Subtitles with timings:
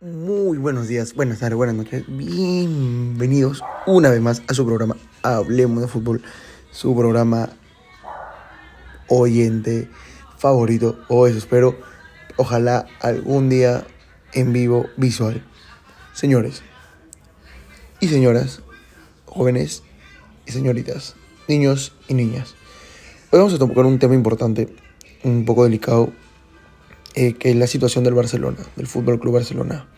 [0.00, 2.04] Muy buenos días, buenas tardes, buenas noches.
[2.06, 6.22] Bienvenidos una vez más a su programa Hablemos de Fútbol,
[6.70, 7.50] su programa
[9.08, 9.90] oyente
[10.36, 11.76] favorito, o eso espero.
[12.36, 13.88] Ojalá algún día
[14.34, 15.44] en vivo visual.
[16.12, 16.62] Señores
[17.98, 18.62] y señoras,
[19.24, 19.82] jóvenes
[20.46, 21.16] y señoritas,
[21.48, 22.54] niños y niñas.
[23.32, 24.68] Hoy vamos a tocar un tema importante,
[25.24, 26.12] un poco delicado,
[27.20, 29.88] eh, que es la situación del Barcelona, del Fútbol Club Barcelona.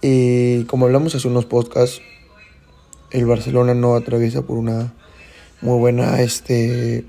[0.00, 2.00] Eh, como hablamos hace unos podcasts,
[3.10, 4.94] el Barcelona no atraviesa por una
[5.60, 7.04] muy buena, este,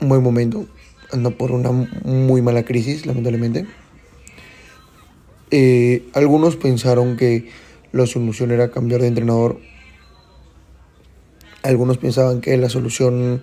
[0.00, 0.66] un buen momento,
[1.12, 3.64] anda por una muy mala crisis, lamentablemente.
[5.52, 7.48] Eh, algunos pensaron que
[7.92, 9.60] la solución era cambiar de entrenador.
[11.62, 13.42] Algunos pensaban que la solución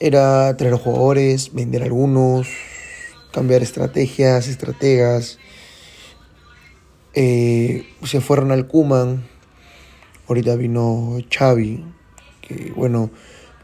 [0.00, 2.48] era traer jugadores, vender algunos,
[3.32, 5.38] cambiar estrategias, estrategas.
[7.14, 9.26] Eh, se fueron al Kuman.
[10.28, 11.84] Ahorita vino Xavi,
[12.42, 13.10] que bueno,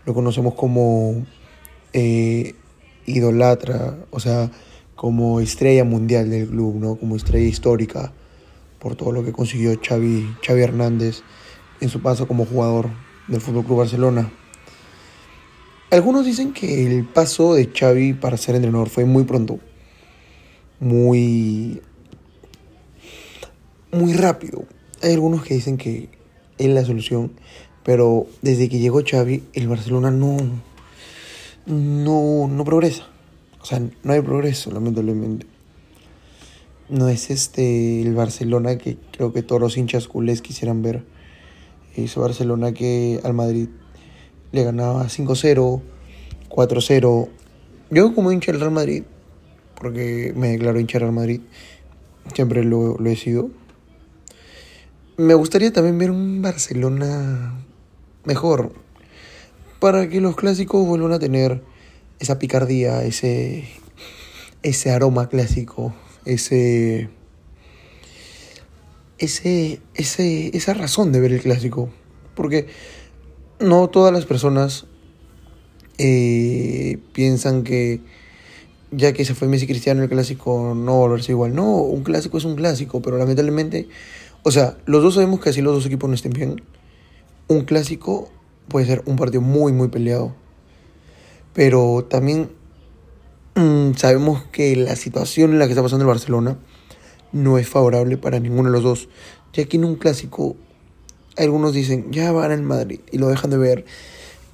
[0.07, 1.27] lo conocemos como
[1.93, 2.55] eh,
[3.05, 4.51] idolatra, o sea,
[4.95, 6.95] como estrella mundial del club, ¿no?
[6.97, 8.13] Como estrella histórica
[8.79, 11.23] por todo lo que consiguió Xavi, Xavi Hernández
[11.81, 12.91] en su paso como jugador
[13.29, 14.33] del Fútbol Club Barcelona.
[15.93, 19.61] Algunos dicen que el paso de Xavi para ser entrenador fue muy pronto,
[20.81, 21.83] muy,
[23.93, 24.65] muy rápido.
[25.03, 26.09] Hay algunos que dicen que
[26.57, 27.33] es la solución,
[27.85, 30.39] pero desde que llegó Xavi, el Barcelona no,
[31.67, 33.07] no, no progresa.
[33.61, 35.45] O sea, no hay progreso, lamentablemente.
[36.89, 41.05] No es este el Barcelona que creo que todos los hinchas culés quisieran ver.
[41.95, 43.69] Ese Barcelona que al Madrid
[44.53, 45.81] le ganaba 5-0,
[46.49, 47.29] 4-0.
[47.91, 49.03] Yo como hincha del Real Madrid,
[49.75, 51.41] porque me declaro hincha del Real Madrid,
[52.35, 53.51] siempre lo, he sido.
[55.17, 57.65] Me gustaría también ver un Barcelona
[58.25, 58.73] mejor,
[59.81, 61.63] para que los clásicos vuelvan a tener
[62.21, 63.65] esa picardía, ese,
[64.63, 65.95] ese aroma clásico,
[66.25, 67.09] ese,
[69.19, 71.91] ese, ese, esa razón de ver el clásico.
[72.35, 72.69] Porque
[73.63, 74.87] no todas las personas
[75.99, 78.01] eh, piensan que
[78.91, 81.55] ya que se fue Messi Cristiano el clásico no va a volverse igual.
[81.55, 83.89] No, un clásico es un clásico, pero lamentablemente,
[84.43, 86.63] o sea, los dos sabemos que así los dos equipos no estén bien.
[87.49, 88.31] Un clásico
[88.69, 90.35] puede ser un partido muy, muy peleado.
[91.55, 92.51] Pero también
[93.55, 96.59] mmm, sabemos que la situación en la que está pasando el Barcelona
[97.33, 99.09] no es favorable para ninguno de los dos.
[99.53, 100.57] Ya que en un clásico
[101.37, 103.85] algunos dicen, ya van al Madrid y lo dejan de ver.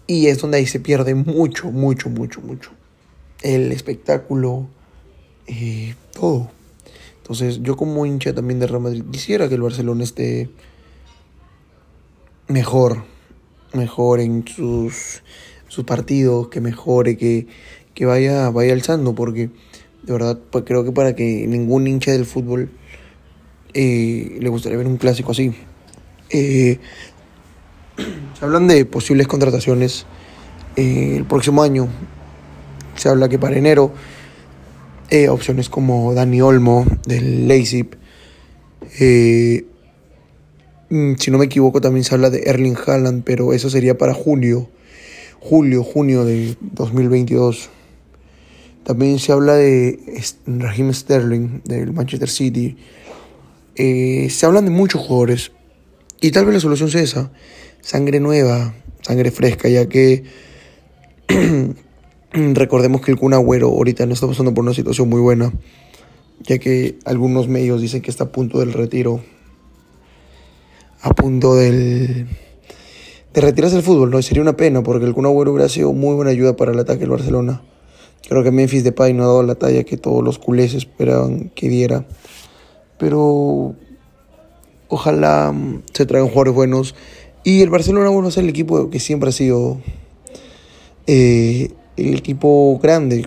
[0.06, 2.70] Y es donde ahí se pierde mucho, mucho, mucho, mucho.
[3.42, 4.68] El espectáculo,
[5.46, 6.50] eh, todo.
[7.18, 10.48] Entonces yo como hincha también de Real Madrid quisiera que el Barcelona esté
[12.48, 13.04] mejor,
[13.74, 15.22] mejor en sus,
[15.68, 17.46] sus partidos, que mejore, que,
[17.92, 19.50] que vaya, vaya alzando, porque
[20.02, 22.70] de verdad pues creo que para que ningún hincha del fútbol
[23.74, 25.52] eh, le gustaría ver un clásico así.
[26.30, 26.78] Eh,
[28.38, 30.06] se hablan de posibles contrataciones
[30.76, 31.88] eh, el próximo año.
[32.94, 33.92] Se habla que para enero
[35.10, 37.88] eh, opciones como Dani Olmo del Leipzig.
[39.00, 39.66] Eh,
[40.90, 44.14] mm, si no me equivoco también se habla de Erling Haaland, pero eso sería para
[44.14, 44.68] julio.
[45.40, 47.70] Julio, junio de 2022.
[48.84, 49.98] También se habla de
[50.46, 52.76] Raheem Sterling del Manchester City.
[53.74, 55.52] Se hablan de muchos jugadores.
[56.20, 57.30] Y tal vez la solución sea esa
[57.80, 60.24] sangre nueva, sangre fresca, ya que
[62.32, 65.52] recordemos que el Kun Agüero ahorita no está pasando por una situación muy buena,
[66.40, 69.20] ya que algunos medios dicen que está a punto del retiro,
[71.02, 72.26] a punto del
[73.32, 76.14] de retirarse del fútbol, no sería una pena porque el Kun Agüero hubiera sido muy
[76.14, 77.62] buena ayuda para el ataque del Barcelona.
[78.28, 81.68] Creo que Memphis Depay no ha dado la talla que todos los culés esperaban que
[81.68, 82.06] diera,
[82.98, 83.76] pero
[84.88, 85.54] ojalá
[85.92, 86.94] se traigan jugadores buenos
[87.44, 89.78] y el Barcelona, bueno, es el equipo que siempre ha sido
[91.06, 93.26] eh, el equipo grande.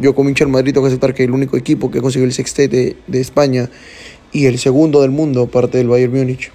[0.00, 2.32] Yo como hincha Madrid tengo que aceptar que el único equipo que ha conseguido el
[2.32, 3.68] sextete de España
[4.32, 6.52] y el segundo del mundo, aparte del Bayern Múnich.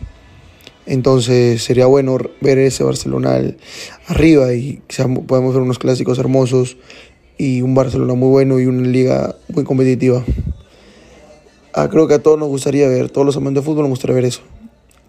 [0.86, 3.40] Entonces sería bueno ver ese Barcelona
[4.08, 4.82] arriba y
[5.28, 6.78] podemos ver unos clásicos hermosos
[7.38, 10.24] y un Barcelona muy bueno y una liga muy competitiva.
[11.80, 14.16] Ah, creo que a todos nos gustaría ver, todos los amantes de fútbol nos gustaría
[14.16, 14.42] ver eso.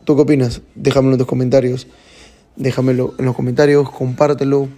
[0.04, 0.60] ¿Tú qué opinas?
[0.74, 1.86] Déjamelo en los comentarios.
[2.56, 4.68] Déjamelo en los comentarios, compártelo,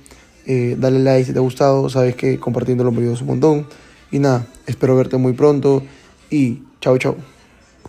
[0.46, 1.88] eh, dale like si te ha gustado.
[1.88, 3.66] Sabes que compartiéndolo me ayudas un montón.
[4.12, 5.82] Y nada, espero verte muy pronto
[6.31, 7.16] y chao chao.